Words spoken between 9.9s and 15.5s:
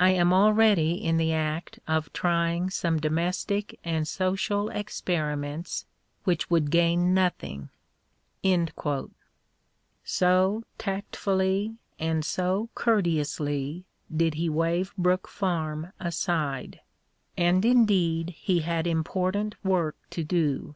So tactfully and so courteously did he waive Brook